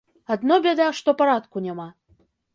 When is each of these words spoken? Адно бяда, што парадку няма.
Адно 0.35 0.57
бяда, 0.65 0.87
што 1.01 1.15
парадку 1.21 1.65
няма. 1.69 1.87